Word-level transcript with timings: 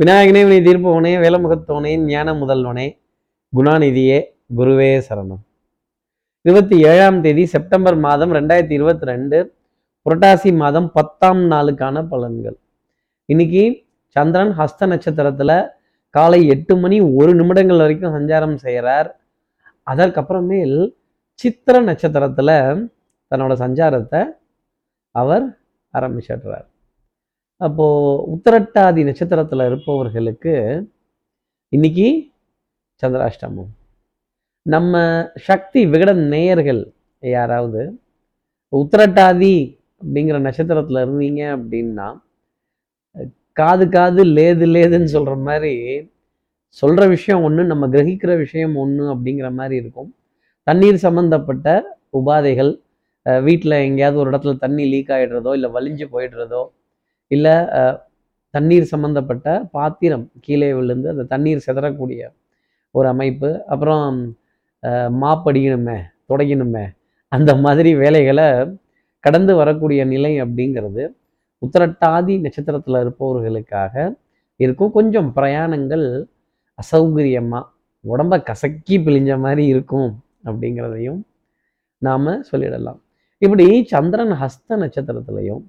விநாயகனே 0.00 0.40
வினை 0.46 0.56
தீர்ப்பவனே 0.64 1.10
வேலமுகத்தவனே 1.22 1.92
ஞான 2.08 2.32
முதல்வனே 2.32 2.84
குணாநிதியே 3.52 4.18
குருவே 4.58 4.88
சரணம். 5.06 5.40
இருபத்தி 6.44 6.76
ஏழாம் 6.90 7.20
தேதி 7.20 7.44
செப்டம்பர் 7.46 7.96
மாதம் 7.96 8.32
ரெண்டாயிரத்தி 8.32 8.76
இருபத்தி 8.78 9.06
ரெண்டு 9.06 9.38
புரட்டாசி 10.06 10.50
மாதம் 10.56 10.90
பத்தாம் 10.92 11.40
நாளுக்கான 11.52 12.02
பலன்கள். 12.12 12.58
இன்னைக்கு 13.24 13.64
சந்திரன் 14.16 14.52
ஹஸ்த 14.58 14.90
நட்சத்திரத்துல 14.92 15.50
காலை 16.10 16.46
எட்டு 16.46 16.76
மணி 16.76 17.00
ஒரு 17.00 17.34
நிமிடங்கள் 17.34 17.82
வரைக்கும் 17.84 18.16
சஞ்சாரம் 18.18 18.56
செய்கிறார் 18.66 19.10
அதற்கப்புறமேல் 19.86 20.78
சித்திர 21.32 21.84
நட்சத்திரத்துல 21.90 22.50
தன்னோட 23.30 23.52
சஞ்சாரத்தை 23.64 24.24
அவர் 25.14 25.46
ஆரம்பிச்சிடுறார். 25.94 26.68
அப்போது 27.60 28.22
உத்தரட்டாதி 28.34 29.02
நட்சத்திரத்தில் 29.08 29.66
இருப்பவர்களுக்கு 29.68 30.54
இன்னைக்கு 31.72 32.08
சந்திராஷ்டமம். 33.02 33.70
நம்ம 34.66 34.94
சக்தி 35.48 35.80
விகடன் 35.92 36.22
நேயர்கள் 36.34 36.82
யாராவது 37.22 37.82
உத்திரட்டாதி 38.72 39.54
அப்படிங்கிற 40.00 40.38
நட்சத்திரத்தில் 40.46 41.02
இருந்தீங்க 41.04 41.42
அப்படின்னா 41.56 42.08
காது 43.56 43.84
காது 43.96 44.22
லேது 44.36 44.66
லேதுன்னு 44.74 45.10
சொல்கிற 45.16 45.34
மாதிரி 45.48 45.74
சொல்கிற 46.82 47.02
விஷயம் 47.16 47.44
ஒன்று 47.46 47.62
நம்ம 47.64 47.84
கிரகிக்கிற 47.94 48.32
விஷயம் 48.44 48.74
ஒன்று 48.82 49.04
அப்படிங்கிற 49.14 49.48
மாதிரி 49.60 49.76
இருக்கும். 49.82 50.10
தண்ணீர் 50.66 51.04
சம்மந்தப்பட்ட 51.04 51.68
உபாதைகள் 52.18 52.72
வீட்டில் 53.46 53.82
எங்கேயாவது 53.86 54.20
ஒரு 54.22 54.30
இடத்துல 54.32 54.54
தண்ணி 54.64 54.84
லீக் 54.92 55.12
ஆகிடுறதோ 55.16 55.52
இல்லை 55.58 55.68
வலிஞ்சு 55.76 56.06
போயிடுறதோ 56.14 56.62
இல்லை 57.34 57.54
தண்ணீர் 58.54 58.90
சம்பந்தப்பட்ட 58.92 59.46
பாத்திரம் 59.76 60.26
கீழே 60.44 60.68
விழுந்து 60.78 61.06
அந்த 61.12 61.24
தண்ணீர் 61.32 61.64
சிதறக்கூடிய 61.66 62.20
ஒரு 62.94 63.06
அமைப்பு. 63.14 63.50
அப்புறம் 63.72 64.18
மாப்படிக்கணுமே 65.22 65.98
துடைக்கணுமே 66.30 66.84
அந்த 67.32 67.50
மாதிரி 67.64 67.90
வேலைகளை 68.02 68.48
கடந்து 69.24 69.52
வரக்கூடிய 69.60 70.00
நிலை 70.12 70.32
அப்படிங்கிறது 70.42 71.04
உத்தரட்டாதி 71.62 72.34
நட்சத்திரத்தில் 72.44 72.98
இருப்பவர்களுக்காக 73.04 73.94
இருக்கும். 74.60 74.92
கொஞ்சம் 74.96 75.30
பிரயாணங்கள் 75.36 76.06
அசௌகரியமாக 76.78 77.64
உடம்ப 78.04 78.34
கசக்கி 78.48 78.96
பிழிஞ்ச 79.04 79.30
மாதிரி 79.44 79.64
இருக்கும் 79.72 80.10
அப்படிங்கிறதையும் 80.48 81.20
நாம் 82.02 82.28
சொல்லிடலாம். 82.50 83.00
இப்படி 83.42 83.66
சந்திரன் 83.92 84.34
ஹஸ்த 84.42 84.76
நட்சத்திரத்திலையும் 84.82 85.62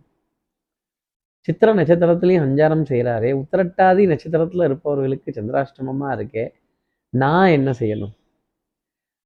சித்திர 1.48 1.73
நட்சத்திரத்திலையும் 1.80 2.45
சஞ்சாரம் 2.45 2.86
செய்கிறாரே 2.92 3.30
உத்திரட்டாதி 3.42 4.03
நட்சத்திரத்தில் 4.12 4.64
இருப்பவர்களுக்கு 4.67 5.30
சந்திராஷ்டமமாக 5.38 6.16
இருக்கே 6.17 6.45
நான் 7.14 7.53
என்ன 7.58 7.70
செய்யணும்? 7.81 8.14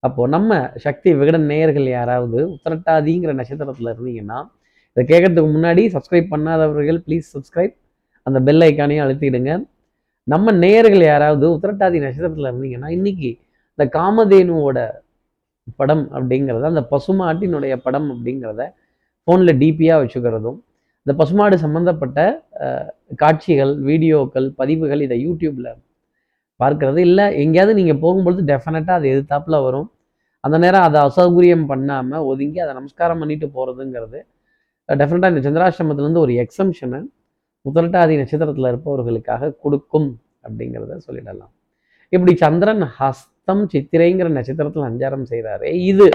அப்போது 0.04 0.32
நம்ம 0.36 0.52
சக்தி 0.86 1.10
விகடன் 1.20 1.48
நேயர்கள் 1.52 1.88
யாராவது 1.98 2.40
உத்திரட்டாதிங்கிற 2.56 3.32
நட்சத்திரத்தில் 3.40 3.92
இருந்தீங்கன்னா 3.94 4.40
இதை 4.98 5.04
கேட்கறதுக்கு 5.12 5.52
முன்னாடி 5.58 5.84
சப்ஸ்கிரைப் 5.96 6.32
பண்ணாதவர்கள் 6.34 7.00
ப்ளீஸ் 7.06 7.28
சப்ஸ்கிரைப் 7.36 7.76
அந்த 8.28 8.40
பெல் 8.48 8.64
ஐக்கானையும் 8.70 9.04
அழுத்திடுங்க. 9.06 9.52
நம்ம 10.28 10.52
நேயர்கள் 10.64 11.04
யாராவது 11.12 11.46
உத்திரட்டாதி 11.56 12.00
நட்சத்திரத்தில் 12.06 12.50
இருந்தீங்கன்னா 12.52 12.90
இன்னைக்கு 12.98 13.30
இந்த 13.74 13.86
காமதேனுவோட 13.98 14.80
படம் 15.80 16.06
அப்படிங்கிறத 16.18 16.70
அந்த 16.74 16.84
பசுமாட்டினுடைய 16.94 17.74
படம் 17.86 18.10
அப்படிங்கிறத 18.14 18.64
ஃபோனில் 19.28 19.60
டிபியாக 19.62 20.02
வச்சுக்கிறதும் 20.02 20.60
இந்த 21.06 21.14
பசுமாடு 21.20 21.56
சம்மந்தப்பட்ட 21.64 22.20
காட்சிகள் 23.22 23.72
வீடியோக்கள் 23.88 24.48
பதிவுகள் 24.60 25.02
இதை 25.06 25.18
யூடியூப்பில் 25.28 25.72
பார்க்கறது 26.60 27.00
இல்லை. 27.08 27.26
எங்கேயாவது 27.44 27.74
நீங்கள் 27.80 28.00
போகும்பொழுது 28.04 28.44
டெஃபினட்டாக 28.52 29.00
அது 29.00 29.08
எதிர்த்தாப்பில் 29.14 29.64
வரும். 29.68 29.88
அந்த 30.44 30.56
நேரம் 30.64 30.86
அதை 30.88 31.00
அசௌகரியம் 31.08 31.66
பண்ணாமல் 31.72 32.26
ஒதுங்கி 32.32 32.60
அதை 32.66 32.74
நமஸ்காரம் 32.80 33.22
பண்ணிட்டு 33.22 33.48
போகிறதுங்கிறது 33.56 34.20
டெஃபினட்டாக 34.90 35.34
இந்த 35.34 35.44
சந்திராசிரமத்துலேருந்து 35.48 36.24
ஒரு 36.25 36.34
எக்ஸம்ஷனை 36.44 37.00
முதலட்டாதி 37.66 38.14
நட்சத்திரத்தில் 38.22 38.70
இருப்பவர்களுக்காக 38.72 39.52
கொடுக்கும் 39.64 40.09
அப்படிங்கிறத 40.46 40.98
சொல்லிடலாம். 41.08 41.52
இப்படி 42.14 42.34
சந்திரன் 42.44 42.84
ஹஸ்தம் 42.98 43.64
சித்திரைங்கிற 43.74 44.30
நட்சத்திரத்தில் 44.38 44.88
அஞ்சாரம் 44.90 45.28
செய்கிறாரே 45.31 45.72
இது 45.92 46.08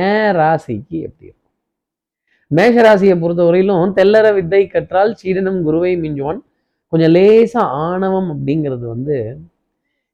ஏன் 0.00 0.30
ராசிக்கு 0.40 0.96
எப்படி 1.06 1.26
இருக்கும் 1.28 1.43
மேஷராசியை 2.50 3.14
பொறுத்தவரையிலும் 3.22 3.94
தெல்லற 3.98 4.26
வித்தை 4.36 4.62
கற்றால் 4.66 5.12
சீடனும் 5.20 5.60
குருவை 5.66 5.92
மிஞ்சுவான். 6.04 6.40
கொஞ்சம் 6.92 7.14
லேசா 7.16 7.62
ஆணவம் 7.86 8.28
அப்படிங்கிறது 8.34 8.84
வந்து 8.94 9.16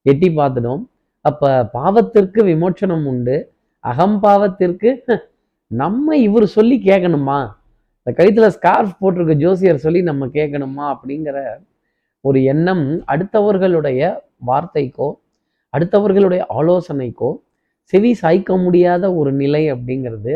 எட்டி 0.06 0.28
பார்த்துடும். 0.38 0.82
அப்ப 1.24 1.50
பாவத்திற்கு 1.76 2.40
விமோச்சனம் 2.50 3.04
உண்டு. 3.12 3.36
அகம்பாவத்திற்கு 3.84 4.90
நம்ம 5.70 6.16
இவர் 6.26 6.46
சொல்லி 6.56 6.76
கேட்கணுமா? 6.90 7.40
இந்த 8.06 8.10
கழுத்துல 8.18 8.46
ஸ்கார்ஃப் 8.56 8.94
போட்டிருக்க 9.00 9.34
ஜோசியர் 9.44 9.82
சொல்லி 9.84 10.00
நம்ம 10.02 10.26
கேட்கணுமா 10.36 10.84
அப்படிங்கிற 10.94 11.38
ஒரு 12.24 12.38
எண்ணம் 12.52 12.86
அடுத்தவர்களுடைய 13.12 14.00
வார்த்தைக்கோ 14.48 15.08
அடுத்தவர்களுடைய 15.72 16.42
ஆலோசனைக்கோ 16.58 17.30
செவி 17.92 18.10
சாய்க்க 18.22 18.56
முடியாத 18.64 19.04
ஒரு 19.14 19.30
நிலை 19.32 19.62
அப்படிங்கிறது 19.72 20.34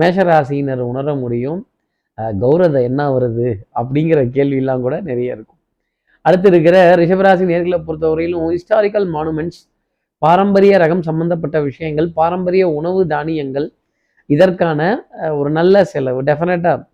மேஷராசியினர் 0.00 0.82
உணர 0.90 1.14
முடியும். 1.22 1.60
கௌரவ 2.42 2.80
என்ன 2.88 3.00
வருது? 3.16 3.48
அப்படிங்கிற 3.80 4.20
கேள்வியெல்லாம் 4.36 4.82
கூட 4.86 4.96
நிறைய 5.10 5.36
இருக்கும். 5.36 5.60
அடுத்து 6.24 6.48
இருக்கிற 6.52 6.76
ரிஷபராசி 7.00 7.44
நேர்களை 7.52 7.78
பொறுத்தவரையிலும் 7.86 8.44
ஹிஸ்டாரிக்கல் 8.54 9.06
மானுமெண்ட்ஸ் 9.16 9.62
பாரம்பரிய 10.22 10.74
ரகம் 10.82 11.02
சம்பந்தப்பட்ட 11.08 11.56
விஷயங்கள் 11.68 12.08
பாரம்பரிய 12.18 12.64
உணவு 12.78 13.00
தானியங்கள் 13.12 13.66
இதற்கான 14.30 14.80
ஒரு 15.38 15.50
நல்ல 15.58 15.84
செலவு. 15.92 16.20
டெஃபினட்டாக 16.28 16.86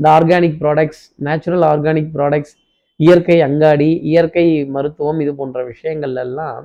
இந்த 0.00 0.06
organic 0.16 0.58
products 0.62 1.02
natural 1.26 1.64
organic 1.70 2.12
products 2.16 2.54
இயற்கை 3.00 3.36
அங்காடி 3.46 3.90
இயற்கை 4.10 4.46
மருத்துவம் 4.74 5.20
இது 5.24 5.32
போன்ற 5.40 5.58
விஷயங்கள்லாம் 5.72 6.64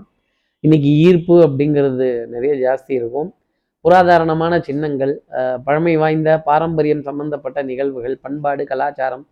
இன்னைக்கு 0.64 0.90
ஈர்ப்பு 1.06 1.36
அப்படிங்கிறது 1.48 2.08
நிறைய 2.34 2.54
ஜாஸ்தி 2.66 2.94
இருக்கும். 3.00 3.30
புராதாரணமான 3.88 4.54
சின்னங்கள் 4.68 5.12
பழமை 5.66 5.94
வாய்ந்த 6.02 6.30
பாரம்பரியம் 6.48 7.04
சம்பந்தப்பட்ட 7.10 7.60
நிகழ்வுகள் 7.70 8.16
பண்பாடு 8.24 8.64
கலாச்சாரம் 8.72 9.26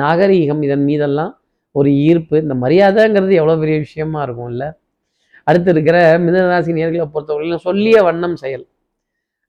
நாகரீகம் 0.00 0.60
இதன் 0.66 0.84
மீதெல்லாம் 0.88 1.32
ஒரு 1.74 1.90
ஈர்ப்பு. 2.08 2.36
இந்த 2.44 2.54
மரியாதைங்கிறது 2.64 3.34
எவ்வளோ 3.40 3.56
பெரிய 3.62 3.76
விஷயமா 3.84 4.20
இருக்கும் 4.26 4.50
இல்லை 4.52 4.68
அடுத்து 5.46 5.70
இருக்கிற 5.74 5.96
மிதனராசி 6.24 6.70
நேர்களை 6.78 7.06
பொறுத்தவரையிலும் 7.14 7.64
சொல்லிய 7.68 7.98
வண்ணம் 8.08 8.36
செயல். 8.42 8.64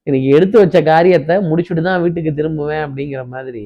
இன்னைக்கு 0.08 0.30
எடுத்து 0.38 0.58
வச்ச 0.62 0.78
காரியத்தை 0.92 1.36
முடிச்சுட்டு 1.50 1.82
தான் 1.88 2.02
வீட்டுக்கு 2.04 2.32
திரும்புவேன் 2.40 2.84
அப்படிங்கிற 2.88 3.22
மாதிரி 3.34 3.64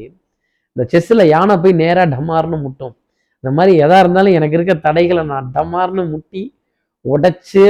இந்த 0.76 0.84
செஸ்ஸில் 0.94 1.32
யானை 1.34 1.56
போய் 1.64 1.80
நேராக 1.84 2.08
டமார்னு 2.16 2.58
முட்டும். 2.66 2.96
இந்த 3.44 3.52
மாதிரி 3.58 3.74
எதா 3.86 3.98
இருந்தாலும் 4.04 4.38
எனக்கு 4.40 4.58
இருக்க 4.58 4.76
தடைகளை 4.88 5.24
நான் 5.34 5.50
டமார்னு 5.58 6.04
முட்டி 6.14 6.44
உடைச்சு 7.06 7.66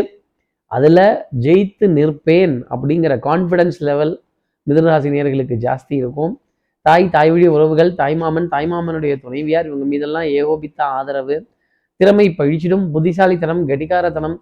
அதில் 0.76 1.06
ஜெயித்து 1.46 1.86
நிற்பேன் 1.98 2.56
அப்படிங்கிற 2.74 3.14
கான்ஃபிடன்ஸ் 3.28 3.80
லெவல் 3.88 4.14
மிதனராசினியர்களுக்கு 4.68 5.56
ஜாஸ்தி 5.66 5.94
இருக்கும். 6.02 6.34
தாய் 6.86 7.06
தாய் 7.16 7.32
வழி 7.34 7.48
உறவுகள் 7.56 7.92
தாய்மாமன் 8.00 8.48
தாய்மாமனுடைய 8.54 9.14
துணைவியார் 9.24 9.68
இவங்க 9.70 9.86
மீதெல்லாம் 9.92 10.28
ஏகோபித்த 10.40 10.80
ஆதரவு 10.98 11.36
திறமை 12.00 12.26
பழிச்சிடும் 12.38 12.86
புத்திசாலித்தனம் 12.94 13.62
கடிகாரத்தனம் 13.70 14.38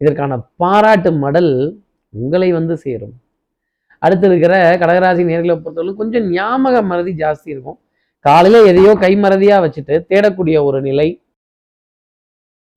இதற்கான 0.00 0.38
பாராட்டு 0.62 1.10
மடல் 1.24 1.52
உங்களை 2.14 2.48
வந்து 2.58 2.74
சேரும். 2.84 3.14
அடுத்து 4.02 4.26
இருக்கிற 4.30 4.54
கடகராசி 4.82 5.22
நேர்களை 5.30 5.54
பொறுத்தவரைக்கும் 5.56 6.00
கொஞ்சம் 6.02 6.26
ஞாபக 6.36 6.82
மறதி 6.90 7.12
ஜாஸ்தி 7.22 7.48
இருக்கும். 7.54 7.78
காலையில 8.24 8.62
எதையோ 8.70 8.92
கைமறதியா 9.04 9.56
வச்சுட்டு 9.64 9.94
தேடக்கூடிய 10.10 10.56
ஒரு 10.68 10.78
நிலை. 10.88 11.08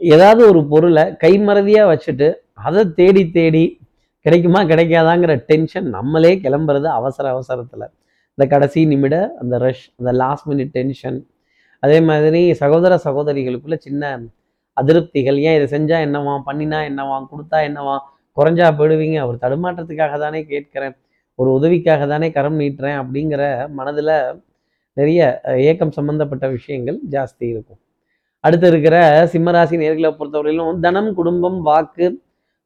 ஏதாவது 0.01 0.41
ஒரு 0.51 0.61
பொருளை 0.71 1.05
கைமறதியா 1.23 1.83
வச்சுட்டு 1.91 2.27
அதை 2.65 2.81
தேடி 3.00 3.24
தேடி 3.30 3.63
கிடைக்குமா 4.25 4.62
கிடைக்காதாங்கிற 4.63 5.33
டென்ஷன் 5.50 5.88
நம்மளே 5.89 6.31
கிளம்புறது 6.36 6.88
அவசர 7.00 7.25
அவசரத்தில். 7.30 7.86
இந்த 8.33 8.45
கடைசி 8.54 8.86
நிமிட 8.86 9.15
அந்த 9.39 9.57
ரஷ் 9.57 9.86
அந்த 10.00 10.12
லாஸ்ட் 10.12 10.48
மினிட் 10.50 10.74
டென்ஷன் 10.77 11.19
அதே 11.80 12.01
மாதிரி 12.01 12.42
சகோதர 12.54 12.94
சகோதரிகளுக்குள்ள 13.04 13.77
சின்ன 13.77 14.04
அதிருப்திகள். 14.77 15.38
ஏன் 15.48 15.56
இதை 15.57 15.68
செஞ்சால் 15.75 16.06
என்னவா 16.07 16.33
பண்ணினா 16.48 16.80
என்னவா 16.89 17.18
கொடுத்தா 17.31 17.57
என்னவா 17.69 17.95
குறைஞ்சா 18.38 18.68
போயிடுவீங்க. 18.80 19.18
அவர் 19.25 19.38
தடுமாற்றத்துக்காக 19.44 20.18
தானே 20.19 20.42
கேட்குறேன். 20.51 20.95
ஒரு 21.36 21.50
உதவிக்காக 21.54 22.07
தானே 22.07 22.27
கரம் 22.31 22.59
நீட்டுறேன் 22.59 23.00
அப்படிங்கிற 23.01 23.69
மனதில் 23.69 24.13
நிறைய 24.94 25.42
ஏக்கம் 25.69 25.92
சம்பந்தப்பட்ட 25.92 26.48
விஷயங்கள் 26.48 27.00
ஜாஸ்தி 27.12 27.45
இருக்கும். 27.54 27.80
அடுத்து 28.39 28.68
இருக்கிற 28.68 28.98
சிம்மராசி 29.33 29.75
நேர்களை 29.83 30.09
பொறுத்தவரையிலும் 30.19 30.80
தனம் 30.80 31.13
குடும்பம் 31.13 31.62
வாக்கு 31.62 32.06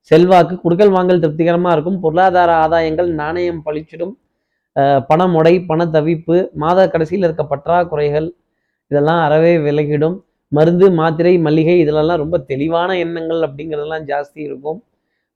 செல்வாக்கு 0.09 0.55
குடுக்கல் 0.63 0.93
வாங்கல் 0.95 1.21
திருப்திகரமாக 1.23 1.75
இருக்கும். 1.75 1.99
பொருளாதார 2.03 2.51
ஆதாயங்கள் 2.63 3.09
நாணயம் 3.21 3.61
பழிச்சிடும். 3.65 4.13
பணமுடை 5.09 5.53
பண 5.69 5.85
தவிப்பு 5.95 6.35
மாத 6.61 6.87
கடைசியில் 6.93 7.25
இருக்க 7.27 7.43
பற்றாக்குறைகள் 7.53 8.27
இதெல்லாம் 8.91 9.21
அறவே 9.25 9.53
விலகிடும். 9.65 10.15
மருந்து 10.57 10.85
மாத்திரை 10.99 11.33
மல்லிகை 11.45 11.75
இதிலெல்லாம் 11.83 12.21
ரொம்ப 12.23 12.37
தெளிவான 12.49 12.89
எண்ணங்கள் 13.03 13.41
அப்படிங்கிறதெல்லாம் 13.47 14.05
ஜாஸ்தி 14.11 14.39
இருக்கும். 14.47 14.79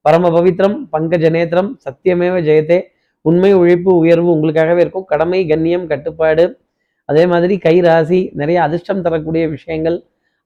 பரம 0.06 0.30
பவித்ரம் 0.36 0.78
பங்கஜ 0.94 1.30
நேத்திரம் 1.36 1.70
சத்தியமேவ 1.86 2.36
ஜெயத்தே. 2.48 2.80
உண்மை 3.26 3.52
உழைப்பு 3.60 3.92
உயர்வு 4.02 4.30
உங்களுக்காகவே 4.36 4.82
இருக்கும். 4.86 5.08
கடமை 5.12 5.40
கண்ணியம் 5.52 5.86
கட்டுப்பாடு. 5.92 6.46
அதே 7.10 7.24
மாதிரி 7.32 7.56
கை 7.66 7.76
ராசி 7.86 8.20
நிறைய 8.40 8.60
அதிர்ஷ்டம் 8.68 9.02
தரக்கூடிய 9.06 9.46
விஷயங்கள் 9.56 9.98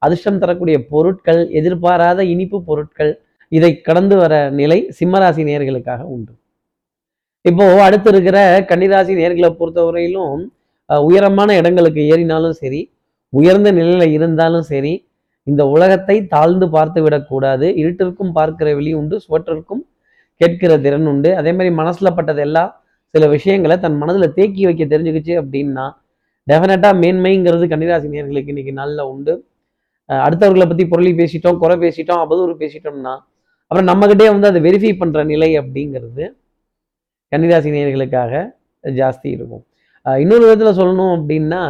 அதிர்ஷ்டம் 0.01 0.39
தரக்கூடிய 0.43 0.77
பொருட்கள் 0.91 1.41
எதிர்பாராத 1.59 2.19
இனிப்பு 2.33 2.57
பொருட்கள் 2.69 3.11
இதை 3.51 3.71
கடந்து 3.87 4.15
வர 4.21 4.33
நிலை 4.59 4.79
சிம்மராசி 4.97 5.43
நேர்களுக்காக 5.49 6.01
உண்டு. 6.15 6.33
இப்போ 7.45 7.65
அடுத்து 7.87 8.09
இருக்கிற 8.13 8.37
கன்னிராசி 8.69 9.13
நேர்களை 9.19 9.49
பொறுத்தவரையிலும் 9.59 10.41
உயரமான 10.89 11.55
இடங்களுக்கு 11.59 12.01
ஏறினாலும் 12.13 12.55
சரி 12.61 12.81
உயர்ந்த 13.33 13.69
நிலையில 13.79 14.05
இருந்தாலும் 14.17 14.65
சரி 14.71 14.93
இந்த 15.47 15.61
உலகத்தை 15.75 16.15
தாழ்ந்து 16.33 16.65
பார்த்து 16.75 16.99
விடக்கூடாது. 17.05 17.67
இருட்டிற்கும் 17.81 18.33
பார்க்கிற 18.37 18.69
வெளி 18.79 18.91
உண்டு 18.99 19.15
சுவற்றிற்கும் 19.25 19.83
கேட்கிற 20.41 20.71
திறன் 20.85 21.07
உண்டு. 21.11 21.29
அதே 21.39 21.51
மாதிரி 21.57 21.71
மனசுல 21.81 22.09
பட்டதெல்லாம் 22.17 22.71
சில 23.13 23.27
விஷயங்களை 23.35 23.75
தன் 23.85 23.99
மனதுல 24.01 24.27
தேக்கி 24.37 24.63
வைக்க 24.67 24.83
தெரிஞ்சுக்கிச்சு 24.93 25.33
அப்படின்னா 25.41 25.85
டெஃபினட்டாக 26.47 26.93
மேன்மைங்கிறது 27.03 27.65
கன்னிராசி 27.71 28.07
நேர்களுக்கு 28.13 28.51
இன்னைக்கு 28.53 28.73
நல்ல 28.81 29.07
உண்டு. 29.13 29.33
அடுத்தவர்களை 30.09 30.65
பத்தி 30.69 30.85
பொருளி 30.91 31.11
பேசிட்டோம் 31.21 31.59
குறை 31.63 31.75
பேசிட்டோம் 31.85 32.21
அவதூறு 32.25 32.53
பேசிட்டோம்னா 32.61 33.15
அப்புறம் 33.69 33.89
நம்மகிட்டே 33.89 34.27
வந்து 34.33 34.49
அதை 34.51 34.59
வெரிஃபை 34.67 34.91
பண்ணுற 34.99 35.23
நிலை 35.31 35.49
அப்படிங்கிறது 35.61 36.23
கன்னிராசி 37.31 37.69
நேர்களுக்காக 37.75 38.33
ஜாஸ்தி 38.83 39.27
இருக்கும். 39.37 39.63
இன்னொரு 40.05 40.43
விதத்தில் 40.49 40.77
சொல்லணும் 40.79 41.13
அப்படின்னா 41.17 41.63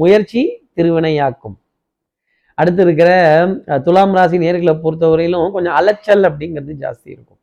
முயற்சி 0.00 0.42
திருவினையாக்கும். 0.76 1.56
அடுத்து 2.58 2.82
இருக்கிற 2.86 3.10
துலாம் 3.86 4.14
ராசி 4.18 4.36
நேர்களை 4.44 4.74
பொறுத்தவரையிலும் 4.84 5.52
கொஞ்சம் 5.56 5.76
அலைச்சல் 5.80 6.24
அப்படிங்கிறது 6.28 6.74
ஜாஸ்தி 6.84 7.08
இருக்கும். 7.14 7.40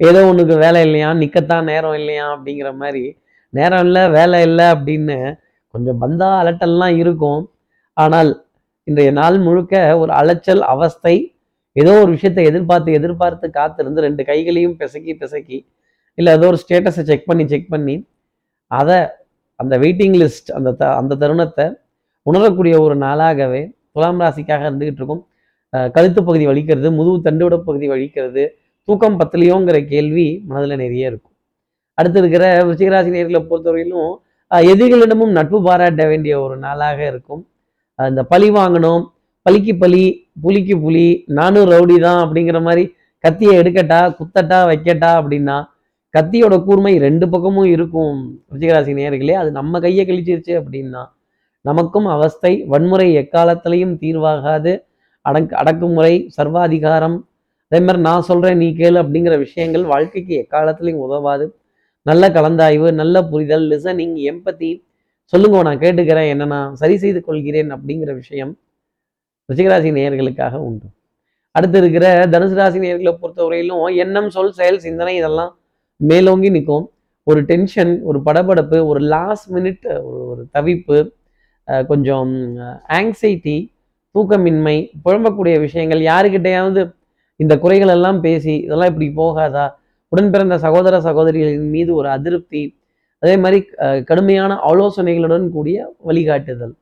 ஏதோ 0.00 0.20
ஒன்றுக்கு 0.30 0.56
வேலை 0.64 0.80
இல்லையா 0.86 1.08
நிற்கத்தான் 1.20 1.68
நேரம் 1.70 1.96
இல்லையா 2.00 2.26
அப்படிங்கிற 2.34 2.68
மாதிரி 2.82 3.04
நேரம் 3.58 3.84
இல்லை 3.86 4.02
வேலை 4.18 4.40
இல்லை 4.48 4.66
அப்படின்னு 4.74 5.16
கொஞ்சம் 5.74 6.00
பந்தா 6.02 6.28
அலட்டல்லாம் 6.42 6.94
இருக்கும். 7.02 7.42
ஆனால் 7.96 8.30
இன்றைய 8.88 9.10
நாள் 9.20 9.38
முழுக்க 9.46 9.74
ஒரு 10.02 10.12
அலைச்சல் 10.20 10.62
அவஸ்தை 10.74 11.16
ஏதோ 11.80 11.92
ஒரு 12.02 12.10
விஷயத்தை 12.16 12.44
எதிர்பார்த்து 12.50 12.96
எதிர்பார்த்து 12.98 13.46
காத்திருந்து 13.58 14.04
ரெண்டு 14.06 14.22
கைகளையும் 14.30 14.76
பிசக்கி 14.80 15.12
பிசக்கி 15.22 15.58
இல்லை 16.18 16.30
ஏதோ 16.38 16.46
ஒரு 16.52 16.58
ஸ்டேட்டஸை 16.62 17.02
செக் 17.10 17.28
பண்ணி 17.30 17.44
செக் 17.52 17.70
பண்ணி 17.74 17.96
அதை 18.70 18.98
அந்த 19.60 19.74
வெயிட்டிங் 19.84 20.16
லிஸ்ட் 20.22 20.50
அந்த 20.58 20.70
த 20.80 20.84
அந்த 21.00 21.16
தருணத்தை 21.22 21.66
உணரக்கூடிய 22.26 22.74
ஒரு 22.84 22.94
நாளாகவே 23.04 23.62
துலாம் 23.94 24.20
ராசிக்காக 24.22 24.66
இருந்துகிட்டு 24.68 25.00
இருக்கும். 25.00 25.22
கழுத்து 25.96 26.20
பகுதி 26.28 26.44
வலிக்கிறது 26.50 26.88
முதுகு 26.98 27.18
தண்டுவிட 27.26 27.56
பகுதி 27.68 27.86
வலிக்கிறது 27.92 28.42
தூக்கம் 28.88 29.18
பத்தலையோங்கிற 29.20 29.78
கேள்வி 29.92 30.26
மனதில் 30.48 30.80
நிறைய 30.82 31.10
இருக்கும். 31.10 31.34
அடுத்து 31.98 32.18
இருக்கிற 32.22 32.44
விருச்சிகராசி 32.66 33.10
நேர்களை 33.16 33.40
பொறுத்தவரையிலும் 33.50 34.12
எதிரிகளிடமும் 34.70 35.32
நட்பு 35.38 35.58
பாராட்ட 35.66 36.04
வேண்டிய 36.10 36.34
ஒரு 36.44 36.54
நாளாக 36.66 36.98
இருக்கும். 37.10 37.42
அந்த 37.98 38.08
இந்த 38.12 38.22
பழி 38.32 38.48
வாங்கணும் 38.58 39.02
பலிக்கு 39.46 39.72
பலி 39.82 40.02
புலிக்கு 40.42 40.74
புலி 40.84 41.06
நானும் 41.38 41.68
ரவுடி 41.72 41.96
தான் 42.06 42.20
அப்படிங்கிற 42.24 42.58
மாதிரி 42.68 42.84
கத்தியை 43.24 43.54
எடுக்கட்டா 43.60 44.00
குத்தட்டா 44.18 44.58
வைக்கட்டா 44.70 45.10
அப்படின்னா 45.20 45.56
கத்தியோட 46.14 46.54
கூர்மை 46.66 46.92
ரெண்டு 47.06 47.26
பக்கமும் 47.32 47.68
இருக்கும் 47.74 48.14
விருச்சிகராசி 48.50 48.92
நேர்களே 49.00 49.34
அது 49.40 49.50
நம்ம 49.58 49.80
கையை 49.84 50.04
கழிச்சிருச்சு 50.06 50.52
அப்படின்னா 50.60 51.02
நமக்கும் 51.64 52.06
அவஸ்தை 52.14 52.52
வன்முறை 52.72 53.06
எக்காலத்திலையும் 53.22 53.94
தீர்வாகாது. 54.02 54.72
அடக்கு 55.26 55.54
அடக்குமுறை 55.62 56.14
சர்வாதிகாரம். 56.36 57.16
அதே 57.72 57.80
மாதிரி 57.86 58.00
நான் 58.06 58.26
சொல்கிறேன் 58.28 58.60
நீ 58.62 58.68
கேளு 58.78 58.98
அப்படிங்கிற 59.02 59.34
விஷயங்கள் 59.44 59.84
வாழ்க்கைக்கு 59.92 60.34
எக்காலத்துலையும் 60.42 61.02
உதவாது. 61.06 61.46
நல்ல 62.06 62.22
கலந்தாய்வு 62.36 62.88
நல்ல 63.00 63.16
புரிதல் 63.32 63.66
லிசனிங் 63.72 64.16
எம்பத்தி 64.30 64.70
சொல்லுங்க 65.32 65.62
நான் 65.68 65.82
கேட்டுக்கிறேன் 65.84 66.30
என்ன 66.34 66.48
நான் 66.54 66.78
சரி 66.82 66.96
செய்து 67.04 67.20
கொள்கிறேன் 67.28 67.70
அப்படிங்கிற 67.76 68.10
விஷயம். 68.22 68.52
ரிஷிகராசி 69.50 69.90
நேயர்களுக்காக 69.98 70.54
உண்டு. 70.68 70.86
அடுத்து 71.54 71.78
இருக்கிற 71.82 72.06
தனுசு 72.34 72.56
ராசி 72.60 72.78
நேயர்களை 72.82 73.12
பொறுத்தவரையிலும் 73.22 73.96
எண்ணம் 74.02 74.30
சொல் 74.34 74.56
செயல் 74.58 74.84
சிந்தனை 74.86 75.14
இதெல்லாம் 75.20 75.52
மேலோங்கி 76.00 76.50
நிற்கும். 76.56 76.86
ஒரு 77.26 77.40
டென்ஷன் 77.50 77.92
ஒரு 78.08 78.18
படபடப்பு 78.26 78.78
ஒரு 78.90 79.00
லாஸ்ட் 79.14 79.48
மினிட் 79.56 79.84
ஒரு 80.08 80.20
ஒரு 80.32 80.42
தவிப்பு 80.56 80.98
கொஞ்சம் 81.90 82.32
ஆங்ஸைட்டி 82.98 83.58
தூக்கமின்மை 84.14 84.76
புழம்பக்கூடிய 85.04 85.56
விஷயங்கள் 85.66 86.00
யாருக்கிட்டையாவது 86.10 86.82
இந்த 87.40 87.54
குறைகள் 87.64 87.92
எல்லாம் 87.96 88.18
பேசி 88.26 88.54
இதெல்லாம் 88.66 88.90
இப்படி 88.92 89.08
போகாதா? 89.20 89.66
உடன் 90.12 90.30
பிறந்த 90.34 90.56
சகோதர 90.64 90.94
சகோதரிகளின் 91.08 91.70
மீது 91.74 91.90
ஒரு 92.00 92.08
அதிருப்தி 92.16 92.62
அதே 93.22 93.34
மாதிரி 93.44 93.58
கடுமையான 94.08 94.52
ஆலோசனைகளுடன் 94.70 95.46
கூடிய 95.56 95.78
வழிகாட்டுதல். 96.08 96.74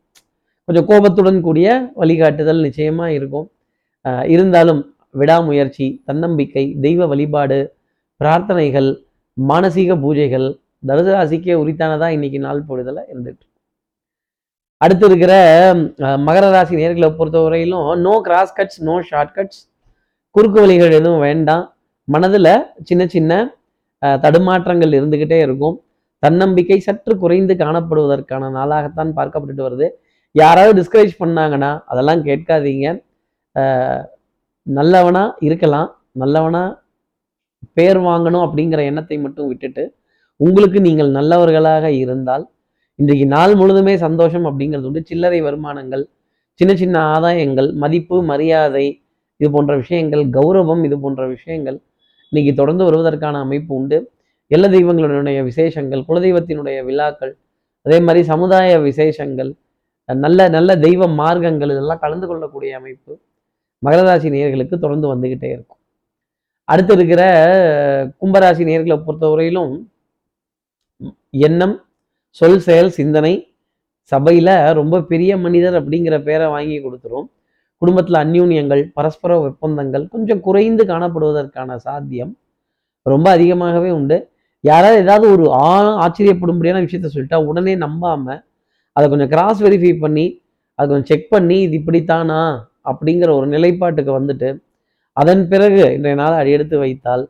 கொஞ்சம் 0.68 0.86
கோபத்துடன் 0.88 1.40
கூடிய 1.46 1.68
வழிகாட்டுதல் 2.00 2.64
நிச்சயமாக 2.66 3.10
இருக்கும். 3.18 3.46
இருந்தாலும் 4.34 4.80
விடாமுயற்சி 5.20 5.86
தன்னம்பிக்கை 6.08 6.64
தெய்வ 6.84 7.06
வழிபாடு 7.12 7.58
பிரார்த்தனைகள் 8.20 8.88
மானசீக 9.36 9.94
பூஜைகள் 10.02 10.46
தனுசு 10.88 11.10
ராசிக்கே 11.16 11.54
உரித்தானதா 11.62 12.08
இன்னைக்கு 12.16 12.38
நாள் 12.46 12.66
பொழுதுல 12.68 13.02
இருந்துட்டு 13.10 13.44
அடுத்து 14.84 15.06
இருக்கிற 15.10 15.32
மகர 16.26 16.48
ராசி 16.54 16.74
நேர்களை 16.80 17.08
பொறுத்தவரையிலும் 17.20 17.86
no 18.06 18.12
cross 18.26 18.54
cuts 18.58 18.80
no 18.88 18.96
shortcuts 19.36 19.62
குறுக்கு 20.34 20.58
வழிகள் 20.64 20.96
எதுவும் 20.98 21.24
வேண்டாம். 21.28 21.64
மனதில் 22.08 22.50
சின்ன 22.88 23.06
சின்ன 23.14 23.32
தடுமாற்றங்கள் 24.24 24.92
இருந்துக்கிட்டே 24.98 25.38
இருக்கும். 25.46 25.76
தன்னம்பிக்கை 26.22 26.78
சற்று 26.86 27.14
குறைந்து 27.24 27.54
காணப்படுவதற்கான 27.62 28.50
நாளாகத்தான் 28.58 29.10
பார்க்கப்பட்டுட்டு 29.18 29.66
வருது. 29.66 29.88
யாராவது 30.34 30.72
டிஸ்கரேஜ் 30.78 31.12
பண்ணாங்கன்னா 31.22 31.70
அதெல்லாம் 31.92 32.22
கேட்காதீங்க. 32.28 32.86
நல்லவனா 34.66 35.22
இருக்கலாம். 35.46 35.88
நல்லவனா 36.22 36.62
பேர் 37.78 38.00
வாங்கணும் 38.08 38.44
அப்படிங்கிற 38.46 38.80
எண்ணத்தை 38.90 39.16
மட்டும் 39.24 39.48
விட்டுட்டு 39.50 39.84
உங்களுக்கு 40.40 40.78
நீங்கள் 40.86 41.10
நல்லவர்களாக 41.18 41.86
இருந்தால் 42.02 42.44
இன்றைக்கு 42.98 43.26
நாள் 43.34 43.54
முழுதுமே 43.60 43.94
சந்தோஷம் 44.04 44.46
அப்படிங்கிறது 44.48 44.88
உண்டு. 44.88 45.00
சில்லறை 45.10 45.38
வருமானங்கள் 45.46 46.04
சின்ன 46.60 46.72
சின்ன 46.82 46.96
ஆதாயங்கள் 47.14 47.68
மதிப்பு 47.82 48.16
மரியாதை 48.30 48.86
இது 49.40 49.48
போன்ற 49.54 49.72
விஷயங்கள் 49.82 50.22
கௌரவம் 50.36 50.82
இது 50.88 50.96
போன்ற 51.02 51.22
விஷயங்கள் 51.34 51.78
இன்னைக்கு 52.32 52.52
தொடர்ந்து 52.60 52.86
வருவதற்கான 52.88 53.40
அமைப்பு 53.46 53.72
உண்டு. 53.80 53.98
எல்ல 54.50 54.66
தெய்வங்களுடைய 54.74 55.38
விசேஷங்கள் 55.50 56.02
குலதெய்வத்தினுடைய 56.08 56.78
விழாக்கள் 56.88 57.32
அதே 57.86 57.98
மாதிரி 58.06 58.22
சமுதாய 58.32 58.78
விசேஷங்கள் 58.88 59.50
நல்ல 60.08 60.48
நல்ல 60.48 60.70
தெய்வ 60.76 61.06
மார்க்கங்கள் 61.20 61.72
இதெல்லாம் 61.74 62.02
கலந்து 62.04 62.26
கொள்ளக்கூடிய 62.26 62.72
அமைப்பு 62.80 63.12
மகரராசி 63.82 64.28
நேர்களுக்கு 64.28 64.34
நேயர்களுக்கு 64.34 64.76
தொடர்ந்து 64.84 65.06
வந்துக்கிட்டே 65.12 65.48
இருக்கும். 65.56 65.80
அடுத்து 66.68 66.92
இருக்கிற 66.96 67.22
கும்பராசி 68.20 68.62
நேயர்களை 68.68 68.96
பொறுத்தவரையிலும் 69.06 69.72
எண்ணம் 71.46 71.76
சொல் 72.40 72.62
செயல் 72.66 72.90
சிந்தனை 72.98 73.34
சபையில் 74.12 74.54
ரொம்ப 74.80 75.00
பெரிய 75.02 75.32
மனிதர் 75.44 75.76
அப்படிங்கிற 75.80 76.16
பேரை 76.24 76.46
வாங்கி 76.54 76.76
கொடுத்துரும். 76.78 77.28
குடும்பத்தில் 77.82 78.18
அந்யூன்யங்கள் 78.24 78.82
பரஸ்பர 78.96 79.32
ஒப்பந்தங்கள் 79.40 80.04
கொஞ்சம் 80.08 80.40
குறைந்து 80.40 80.84
காணப்படுவதற்கான 80.86 81.76
சாத்தியம் 81.86 82.32
ரொம்ப 83.06 83.26
அதிகமாகவே 83.30 83.90
உண்டு. 83.90 84.18
யாராவது 84.64 85.02
ஏதாவது 85.04 85.26
ஒரு 85.34 85.44
ஆ 85.52 85.68
ஆச்சரியப்படும்படியான 86.04 86.80
விஷயத்த 86.86 87.10
சொல்லிட்டா 87.14 87.38
உடனே 87.50 87.74
நம்பாமல் 87.76 88.40
அதை 88.98 89.06
கொஞ்சம் 89.10 89.30
கிராஸ் 89.34 89.60
வெரிஃபை 89.64 89.92
பண்ணி 89.98 90.26
அதை 90.78 90.86
கொஞ்சம் 90.90 91.10
செக் 91.10 91.28
பண்ணி 91.30 91.56
இது 91.60 91.76
இப்படித்தானா 91.78 92.40
அப்படிங்கிற 92.90 93.30
ஒரு 93.38 93.46
நிலைப்பாட்டுக்கு 93.54 94.12
வந்துட்டு 94.18 94.48
அதன் 95.16 95.42
பிறகு 95.48 95.82
இன்றைய 95.96 96.16
நாள் 96.20 96.38
அடியெடுத்து 96.40 96.76
வைத்தால் 96.78 97.24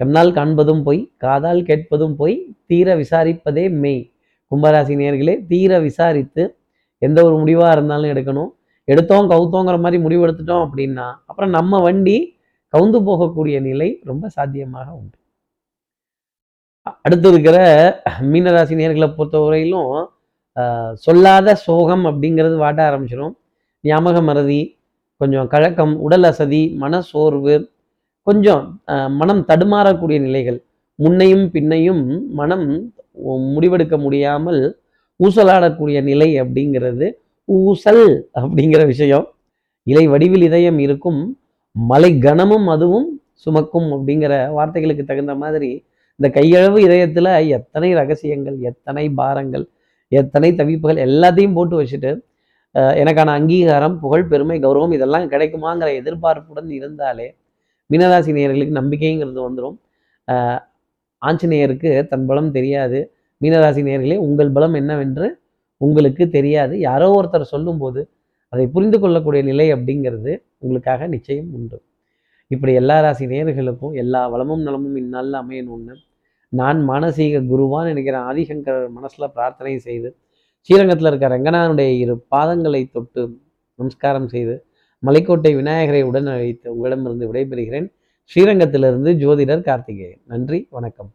கண்ணால் 0.00 0.32
காண்பதும் 0.32 0.82
போய் 0.82 1.00
காதால் 1.16 1.60
கேட்பதும் 1.62 2.16
போய் 2.16 2.34
தீர 2.66 2.88
விசாரிப்பதே 2.96 3.64
மெய். 3.82 4.00
கும்பராசி 4.52 4.94
நேர்களே 5.00 5.34
தீர 5.46 5.78
விசாரித்து 5.80 6.42
எந்த 7.02 7.18
ஒரு 7.26 7.36
முடிவாக 7.42 7.74
இருந்தாலும் 7.76 8.10
எடுக்கணும். 8.12 8.50
எடுத்தோம் 8.88 9.28
கவுத்தோங்கிற 9.30 9.76
மாதிரி 9.84 9.98
முடிவு 10.02 10.22
எடுத்துட்டோம் 10.26 10.64
அப்படின்னா 10.66 11.06
அப்புறம் 11.26 11.50
நம்ம 11.50 11.80
வண்டி 11.80 12.16
கவுந்து 12.74 12.98
போகக்கூடிய 13.08 13.56
நிலை 13.68 13.88
ரொம்ப 14.10 14.28
சாத்தியமாக 14.28 14.88
உண்டு. 15.00 15.16
அடுத்து 17.04 17.28
இருக்கிற 17.32 17.56
மீனராசி 18.32 18.74
நேர்களை 18.80 19.08
பொறுத்தவரையிலும் 19.18 19.46
வரையிலும் 19.46 19.92
சொல்லாத 21.04 21.54
சோகம் 21.66 22.04
அப்படிங்கிறது 22.10 22.56
வாட்ட 22.56 22.80
ஆரம்பிச்சிடும் 22.88 23.34
ஞாபக 23.84 24.18
மறதி 24.28 24.60
கொஞ்சம் 25.20 25.48
கழக்கம் 25.48 25.94
உடல் 26.06 26.26
அசதி 26.30 26.62
மன 26.82 27.00
சோர்வு 27.10 27.56
கொஞ்சம் 28.26 28.62
மனம் 29.20 29.42
தடுமாறக்கூடிய 29.50 30.18
நிலைகள். 30.26 30.58
முன்னையும் 30.98 31.44
பின்னையும் 31.54 32.02
மனம் 32.40 32.66
முடிவெடுக்க 33.54 33.96
முடியாமல் 34.04 34.60
ஊசலாடக்கூடிய 35.20 35.98
நிலை 36.08 36.28
அப்படிங்கிறது 36.42 37.06
ஊசல் 37.48 38.04
அப்படிங்கிற 38.40 38.82
விஷயம். 38.92 39.26
இலை 39.86 40.04
வடிவில் 40.12 40.46
இதயம் 40.48 40.78
இருக்கும் 40.86 41.20
மலை 41.76 42.10
கனமும் 42.18 42.68
அதுவும் 42.74 43.08
சுமக்கும் 43.44 43.88
அப்படிங்கிற 43.94 44.34
வார்த்தைகளுக்கு 44.56 45.04
தகுந்த 45.06 45.34
மாதிரி 45.42 45.70
இந்த 46.20 46.28
கையளவு 46.36 46.78
இதயத்தில் 46.86 47.30
எத்தனை 47.56 47.88
ரகசியங்கள் 48.00 48.58
எத்தனை 48.70 49.04
பாரங்கள் 49.20 49.64
எத்தனை 50.20 50.50
தவிப்புகள் 50.60 50.98
எல்லாத்தையும் 51.06 51.56
போட்டு 51.58 51.74
வச்சுட்டு 51.80 52.10
எனக்கான 53.00 53.32
அங்கீகாரம் 53.38 53.96
புகழ் 54.02 54.28
பெருமை 54.30 54.56
கௌரவம் 54.64 54.94
இதெல்லாம் 54.96 55.26
கிடைக்குமாங்கிற 55.32 55.88
எதிர்பார்ப்புடன் 56.00 56.70
இருந்தாலே 56.78 57.26
மீனராசி 57.90 58.32
நேயர்களுக்கு 58.36 58.74
நம்பிக்கைங்கிறது 58.80 59.40
வந்துடும் 59.46 59.76
ஆஞ்சநேயருக்கு 61.22 61.90
தன் 62.12 62.26
பலம் 62.28 62.50
தெரியாது. 62.56 62.98
மீனராசி 63.40 63.82
நேயர்களே 63.88 64.16
உங்கள் 64.26 64.54
பலம் 64.56 64.76
என்னவென்று 64.80 65.26
உங்களுக்கு 65.80 66.24
தெரியாது. 66.36 66.74
யாரோ 66.88 67.06
ஒருத்தர் 67.18 67.52
சொல்லும்போது 67.54 68.00
அதை 68.52 68.64
புரிந்து 68.74 68.98
கொள்ளக்கூடிய 69.02 69.42
நிலை 69.50 69.66
அப்படிங்கிறது 69.74 70.32
உங்களுக்காக 70.62 71.06
நிச்சயம் 71.14 71.50
உண்டு. 71.58 71.78
இப்படி 72.50 72.72
எல்லா 72.80 72.96
ராசி 73.04 73.24
நேயர்களுக்கும் 73.32 73.94
எல்லா 74.02 74.20
வளமும் 74.32 74.64
நலமும் 74.66 74.96
இந்நாளில் 75.02 75.38
அமையணும்னு 75.42 75.94
நான் 76.48 76.88
மானசீக 76.88 77.40
குருவான் 77.40 77.84
நினைக்கிற 77.84 78.18
ஆதிசங்கர் 78.18 78.88
மனசுல 78.96 79.26
பிரார்த்தனை 79.26 79.78
செய்து 79.78 80.16
ஸ்ரீரங்கத்தில் 80.60 81.06
இருக்க 81.06 81.28
ரங்கநாதனுடைய 81.28 81.98
இரு 81.98 82.26
பாதங்களை 82.30 82.90
தொட்டு 82.90 83.40
நமஸ்காரம் 83.74 84.28
செய்து 84.28 84.66
மலைக்கோட்டை 85.06 85.54
விநாயகரை 85.54 86.02
உடன் 86.02 86.26
அழைத்து 86.26 86.76
உங்களிடமிருந்து 86.76 87.32
விடைபெறுகிறேன். 87.32 87.92
ஸ்ரீரங்கத்திலிருந்து 88.34 89.10
ஜோதிடர் 89.14 89.60
கார்த்திகேயன். 89.60 90.20
நன்றி 90.26 90.66
வணக்கம். 90.70 91.12